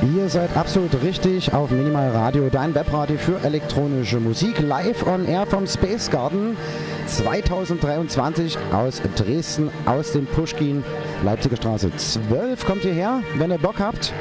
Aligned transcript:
Ihr 0.00 0.28
seid 0.28 0.56
absolut 0.56 1.02
richtig 1.02 1.52
auf 1.52 1.70
Minimal 1.70 2.10
Radio, 2.10 2.48
dein 2.52 2.72
Webradio 2.72 3.18
für 3.18 3.42
elektronische 3.42 4.20
Musik, 4.20 4.60
live 4.60 5.04
on 5.04 5.26
air 5.26 5.44
vom 5.44 5.66
Space 5.66 6.08
Garden 6.08 6.56
2023 7.08 8.56
aus 8.70 9.02
Dresden, 9.16 9.70
aus 9.86 10.12
dem 10.12 10.26
Pushkin, 10.26 10.84
Leipziger 11.24 11.56
Straße 11.56 11.90
12. 11.96 12.64
Kommt 12.64 12.82
hierher, 12.82 13.22
wenn 13.38 13.50
ihr 13.50 13.58
Bock 13.58 13.80
habt. 13.80 14.12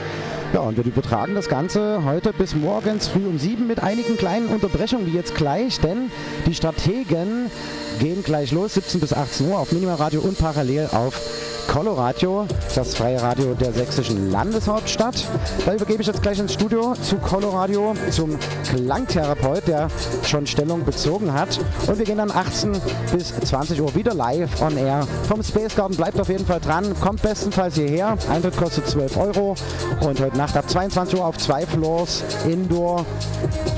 Ja, 0.51 0.61
und 0.61 0.77
wir 0.77 0.85
übertragen 0.85 1.35
das 1.35 1.47
Ganze 1.47 2.03
heute 2.03 2.33
bis 2.33 2.55
morgens 2.55 3.07
früh 3.07 3.27
um 3.27 3.37
sieben 3.37 3.67
mit 3.67 3.83
einigen 3.83 4.17
kleinen 4.17 4.47
Unterbrechungen, 4.47 5.05
wie 5.05 5.15
jetzt 5.15 5.35
gleich, 5.35 5.79
denn 5.79 6.09
die 6.47 6.55
Strategen 6.55 7.51
gehen 7.99 8.23
gleich 8.23 8.51
los, 8.51 8.73
17 8.73 8.99
bis 8.99 9.13
18 9.13 9.49
Uhr 9.49 9.59
auf 9.59 9.71
Minimal 9.71 9.95
Radio 9.95 10.21
und 10.21 10.39
parallel 10.39 10.89
auf 10.91 11.21
Coloradio, 11.67 12.47
das 12.75 12.95
freie 12.95 13.21
Radio 13.21 13.53
der 13.53 13.71
sächsischen 13.73 14.31
Landeshauptstadt. 14.31 15.25
Da 15.65 15.73
übergebe 15.73 16.01
ich 16.01 16.07
jetzt 16.07 16.21
gleich 16.21 16.39
ins 16.39 16.53
Studio 16.53 16.93
zu 17.01 17.17
Coloradio, 17.17 17.93
zum 18.09 18.37
Klangtherapeut, 18.63 19.67
der 19.67 19.89
schon 20.23 20.47
Stellung 20.47 20.83
bezogen 20.85 21.33
hat. 21.33 21.59
Und 21.87 21.97
wir 21.97 22.05
gehen 22.05 22.17
dann 22.17 22.31
18 22.31 22.71
bis 23.11 23.33
20 23.35 23.81
Uhr 23.81 23.93
wieder 23.95 24.13
live 24.13 24.61
on 24.61 24.77
air 24.77 25.05
vom 25.27 25.43
Space 25.43 25.75
Garden. 25.75 25.95
Bleibt 25.95 26.19
auf 26.19 26.29
jeden 26.29 26.45
Fall 26.45 26.59
dran, 26.59 26.95
kommt 27.01 27.21
bestenfalls 27.21 27.75
hierher. 27.75 28.17
Eintritt 28.31 28.57
kostet 28.57 28.87
12 28.87 29.17
Euro 29.17 29.55
und 30.01 30.19
heute 30.19 30.37
Nacht 30.37 30.55
ab 30.57 30.69
22 30.69 31.19
Uhr 31.19 31.25
auf 31.25 31.37
zwei 31.37 31.65
Floors 31.65 32.23
Indoor 32.47 33.05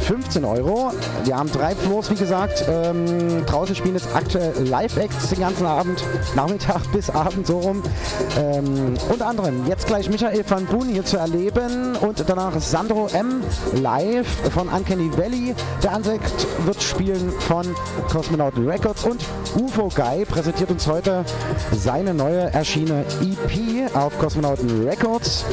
15 0.01 0.45
Euro. 0.45 0.91
Wir 1.23 1.37
haben 1.37 1.51
drei 1.51 1.75
Floors, 1.75 2.09
wie 2.09 2.15
gesagt. 2.15 2.65
Ähm, 2.67 3.45
draußen 3.45 3.75
spielen 3.75 3.95
jetzt 3.95 4.07
aktuell 4.13 4.53
Live-Acts 4.67 5.29
den 5.29 5.39
ganzen 5.39 5.65
Abend, 5.65 6.03
Nachmittag 6.35 6.81
bis 6.93 7.09
Abend 7.09 7.45
so 7.45 7.59
rum. 7.59 7.78
Ähm, 8.38 8.95
unter 9.09 9.27
anderem 9.27 9.65
jetzt 9.67 9.88
gleich 9.88 10.09
Michael 10.09 10.43
van 10.47 10.65
Boon 10.65 10.88
hier 10.88 11.05
zu 11.05 11.17
erleben 11.17 11.95
und 11.95 12.23
danach 12.27 12.59
Sandro 12.59 13.07
M. 13.13 13.41
live 13.73 14.27
von 14.53 14.67
Uncanny 14.67 15.11
Valley. 15.17 15.55
Der 15.84 15.93
Ansekt 15.93 16.47
wird 16.65 16.82
spielen 16.82 17.32
von 17.39 17.65
Cosmonauten 18.11 18.67
Records 18.67 19.03
und 19.03 19.23
UFO 19.55 19.89
Guy 19.89 20.25
präsentiert 20.25 20.71
uns 20.71 20.88
heute 20.88 21.25
seine 21.71 22.13
neue 22.13 22.51
erschienene 22.53 23.05
EP 23.21 23.95
auf 23.95 24.17
Cosmonauten 24.19 24.88
Records. 24.88 25.45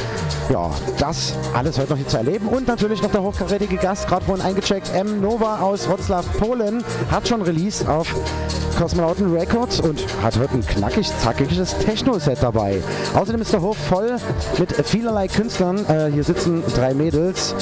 Ja, 0.50 0.70
das 0.98 1.34
alles 1.54 1.78
heute 1.78 1.90
noch 1.90 1.96
hier 1.96 2.08
zu 2.08 2.16
erleben 2.18 2.48
und 2.48 2.68
natürlich 2.68 3.02
noch 3.02 3.10
der 3.10 3.22
hochkarätige 3.22 3.76
Gast, 3.76 4.06
gerade 4.08 4.24
vorhin 4.24 4.44
eingecheckt, 4.44 4.94
M. 4.94 5.20
Nova 5.20 5.60
aus 5.60 5.88
Wroclaw, 5.88 6.22
Polen, 6.38 6.84
hat 7.10 7.26
schon 7.26 7.42
released 7.42 7.88
auf 7.88 8.14
Kosmonauten 8.78 9.32
Records 9.34 9.80
und 9.80 10.04
hat 10.22 10.38
heute 10.38 10.54
ein 10.54 10.66
knackig 10.66 11.10
zackiges 11.18 11.78
Techno-Set 12.16 12.42
dabei. 12.42 12.82
Außerdem 13.14 13.42
ist 13.42 13.52
der 13.52 13.62
Hof 13.62 13.76
voll 13.76 14.16
mit 14.58 14.72
vielerlei 14.86 15.28
Künstlern. 15.28 15.84
Äh, 15.88 16.10
hier 16.12 16.24
sitzen 16.24 16.62
drei 16.74 16.94
Mädels 16.94 17.54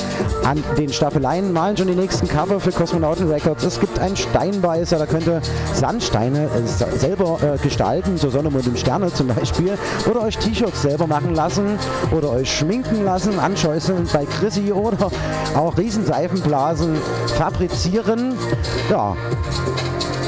an 0.45 0.63
den 0.79 0.93
Staffeleien, 0.93 1.53
malen 1.53 1.77
schon 1.77 1.89
die 1.89 1.95
nächsten 1.95 2.29
Cover 2.29 2.61
für 2.61 2.71
Kosmonauten 2.71 3.31
Records. 3.31 3.65
Es 3.65 3.81
gibt 3.81 3.99
einen 3.99 4.17
Steinbeißer, 4.17 4.99
da 4.99 5.07
könnte 5.07 5.41
Sandsteine 5.73 6.45
äh, 6.45 6.99
selber 6.99 7.39
äh, 7.43 7.59
gestalten, 7.59 8.17
so 8.17 8.31
Sonne, 8.31 8.51
Mond 8.51 8.67
und 8.67 8.79
Sterne 8.79 9.13
zum 9.13 9.29
Beispiel. 9.29 9.77
Oder 10.11 10.23
euch 10.23 10.39
T-Shirts 10.39 10.83
selber 10.83 11.07
machen 11.07 11.35
lassen 11.35 11.79
oder 12.13 12.31
euch 12.31 12.53
schminken 12.53 13.05
lassen, 13.05 13.39
anscheußeln 13.39 14.09
bei 14.13 14.25
Chrissy 14.25 14.73
oder 14.73 15.11
auch 15.57 15.77
Riesenseifenblasen 15.77 16.97
fabrizieren. 17.37 18.35
Ja, 18.91 19.17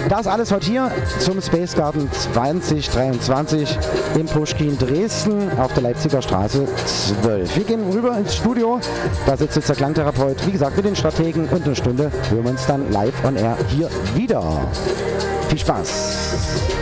das 0.09 0.27
alles 0.27 0.53
heute 0.53 0.67
hier 0.67 0.91
zum 1.19 1.41
Space 1.41 1.75
Garden 1.75 2.11
2023 2.13 3.79
im 4.19 4.27
Pushkin 4.27 4.79
Dresden 4.79 5.51
auf 5.59 5.73
der 5.73 5.83
Leipziger 5.83 6.23
Straße 6.23 6.67
12. 7.23 7.57
Wir 7.57 7.65
gehen 7.65 7.91
rüber 7.91 8.17
ins 8.17 8.37
Studio. 8.37 8.81
Da 9.27 9.37
sitzt 9.37 9.57
jetzt 9.57 9.69
der 9.69 9.77
Klangtherapeut, 9.77 10.47
wie 10.47 10.53
gesagt, 10.53 10.77
mit 10.77 10.87
den 10.87 10.97
Strategen 10.97 11.49
und 11.49 11.65
eine 11.65 11.75
Stunde 11.75 12.11
hören 12.31 12.45
wir 12.45 12.51
uns 12.51 12.67
dann 12.67 12.91
live 12.93 13.25
on 13.25 13.37
air 13.37 13.57
hier 13.69 13.89
wieder. 14.15 14.43
Viel 15.49 15.59
Spaß! 15.59 16.76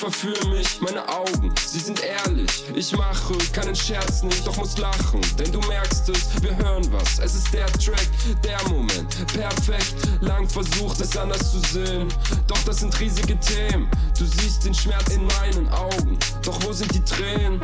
Verführen 0.00 0.50
mich, 0.50 0.80
meine 0.80 1.06
Augen, 1.06 1.52
sie 1.66 1.78
sind 1.78 2.00
ehrlich. 2.02 2.64
Ich 2.74 2.96
mache 2.96 3.34
keinen 3.52 3.76
Scherz 3.76 4.22
nicht, 4.22 4.46
doch 4.46 4.56
muss 4.56 4.78
lachen, 4.78 5.20
denn 5.38 5.52
du 5.52 5.60
merkst 5.68 6.08
es, 6.08 6.42
wir 6.42 6.56
hören 6.56 6.90
was. 6.90 7.18
Es 7.18 7.34
ist 7.34 7.52
der 7.52 7.66
Track, 7.66 8.08
der 8.42 8.58
Moment, 8.70 9.26
perfekt. 9.34 9.94
Lang 10.22 10.48
versucht 10.48 11.00
es 11.00 11.14
anders 11.18 11.52
zu 11.52 11.60
sehen, 11.68 12.08
doch 12.46 12.62
das 12.64 12.78
sind 12.78 12.98
riesige 12.98 13.38
Themen. 13.40 13.90
Du 14.18 14.24
siehst 14.24 14.64
den 14.64 14.74
Schmerz 14.74 15.10
in 15.10 15.26
meinen 15.26 15.68
Augen, 15.68 16.18
doch 16.42 16.58
wo 16.64 16.72
sind 16.72 16.94
die 16.94 17.04
Tränen? 17.04 17.60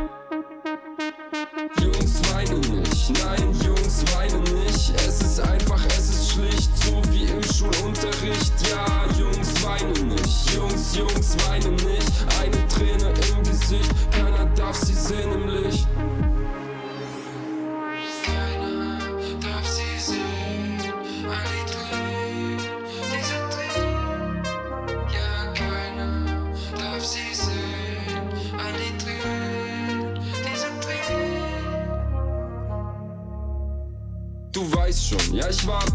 Jungs 1.81 2.21
weinen 2.33 2.61
nicht, 2.61 3.13
nein, 3.25 3.53
Jungs 3.65 4.05
weinen 4.15 4.43
nicht. 4.65 4.93
Es 5.07 5.21
ist 5.21 5.41
einfach, 5.41 5.81
es 5.89 6.11
ist 6.11 6.33
schlicht, 6.33 6.71
so 6.85 7.03
wie 7.11 7.25
im 7.25 7.43
Schulunterricht. 7.43 8.53
Ja, 8.71 9.07
Jungs 9.19 9.63
weinen 9.63 10.09
nicht, 10.09 10.55
Jungs, 10.55 10.97
Jungs 10.97 11.37
weinen 11.49 11.66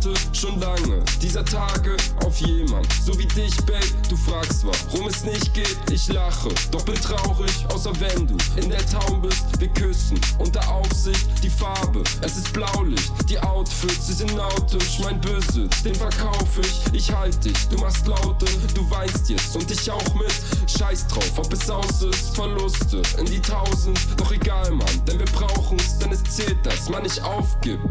warte 0.01 0.13
schon 0.33 0.59
lange 0.59 1.03
dieser 1.21 1.45
Tage 1.45 1.95
auf 2.25 2.37
jemand, 2.39 2.87
so 3.03 3.17
wie 3.17 3.25
dich, 3.25 3.55
Babe. 3.65 3.79
Du 4.09 4.15
fragst, 4.17 4.65
warum 4.65 5.07
es 5.07 5.23
nicht 5.23 5.53
geht, 5.53 5.77
ich 5.91 6.07
lache, 6.07 6.49
doch 6.71 6.83
bin 6.83 6.95
traurig, 6.95 7.65
außer 7.73 7.91
wenn 7.99 8.27
du 8.27 8.35
in 8.55 8.69
der 8.69 8.85
Town 8.87 9.21
bist. 9.21 9.59
Wir 9.59 9.67
küssen 9.69 10.19
unter 10.39 10.67
Aufsicht, 10.69 11.27
die 11.43 11.49
Farbe, 11.49 12.03
es 12.21 12.37
ist 12.37 12.51
Blaulicht, 12.53 13.11
die 13.29 13.39
Outfits, 13.39 14.07
sie 14.07 14.13
sind 14.13 14.35
nautisch, 14.35 14.99
mein 15.03 15.19
Besitz, 15.21 15.83
den 15.83 15.95
verkauf 15.95 16.49
ich. 16.59 16.93
Ich 16.93 17.11
halt 17.11 17.43
dich, 17.43 17.67
du 17.69 17.77
machst 17.77 18.07
Laute, 18.07 18.45
du 18.73 18.89
weinst 18.89 19.29
jetzt 19.29 19.55
und 19.55 19.69
ich 19.69 19.89
auch 19.91 20.13
mit. 20.15 20.33
Scheiß 20.67 21.07
drauf, 21.07 21.31
ob 21.37 21.53
es 21.53 21.69
aus 21.69 22.01
ist, 22.01 22.35
Verluste 22.35 23.01
in 23.19 23.25
die 23.25 23.41
Tausend, 23.41 23.99
doch 24.17 24.31
egal, 24.31 24.71
Mann, 24.71 25.05
denn 25.05 25.19
wir 25.19 25.25
brauchen's, 25.27 25.99
denn 25.99 26.11
es 26.11 26.23
zählt, 26.23 26.65
dass 26.65 26.89
man 26.89 27.03
nicht 27.03 27.21
aufgibt 27.23 27.85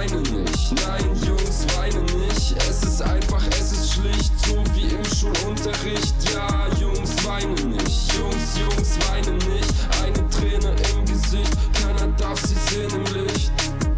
weine 0.00 0.20
nicht. 0.20 0.72
Nein, 0.86 1.14
Jungs, 1.26 1.66
weine 1.76 2.00
nicht. 2.00 2.56
Es 2.68 2.82
ist 2.82 3.02
einfach, 3.02 3.42
es 3.58 3.72
ist 3.72 3.92
schlicht, 3.92 4.32
so 4.46 4.62
wie 4.74 4.94
im 4.94 5.04
Schulunterricht. 5.04 6.14
Ja, 6.32 6.68
Jungs, 6.80 7.10
weine 7.24 7.54
nicht. 7.66 8.12
Jungs, 8.14 8.58
Jungs, 8.58 8.98
weine 9.10 9.32
nicht. 9.32 9.74
Eine 10.02 10.28
Träne 10.30 10.74
im 10.92 11.04
Gesicht, 11.04 11.52
keiner 11.82 12.10
darf 12.16 12.40
sie 12.40 12.56
sehen 12.70 12.90
im 12.90 13.24
Licht. 13.24 13.52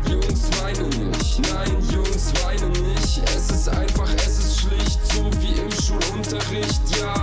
Jungs, 0.08 0.50
weine 0.60 0.88
nicht. 0.88 1.40
Nein, 1.52 1.76
Jungs, 1.92 2.32
weine 2.42 2.68
nicht. 2.68 3.22
Es 3.36 3.50
ist 3.50 3.68
einfach, 3.68 4.12
es 4.16 4.38
ist 4.38 4.60
schlicht, 4.60 4.98
so 5.14 5.30
wie 5.40 5.60
im 5.60 5.70
Schulunterricht. 5.70 6.82
Ja. 7.00 7.21